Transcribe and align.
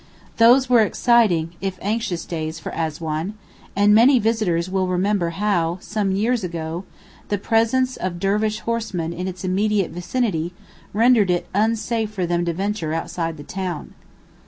Those 0.37 0.67
were 0.67 0.81
exciting, 0.81 1.51
if 1.61 1.77
anxious, 1.79 2.25
days 2.25 2.57
for 2.57 2.71
Assuan, 2.71 3.33
and 3.75 3.93
many 3.93 4.17
visitors 4.17 4.67
will 4.67 4.87
remember 4.87 5.29
how, 5.29 5.77
some 5.79 6.11
years 6.11 6.43
ago, 6.43 6.85
the 7.29 7.37
presence 7.37 7.97
of 7.97 8.19
Dervish 8.19 8.61
horsemen 8.61 9.13
in 9.13 9.27
its 9.27 9.43
immediate 9.43 9.91
vicinity 9.91 10.53
rendered 10.91 11.29
it 11.29 11.45
unsafe 11.53 12.09
for 12.09 12.25
them 12.25 12.45
to 12.45 12.51
venture 12.53 12.93
outside 12.95 13.37
the 13.37 13.43
town. 13.43 13.93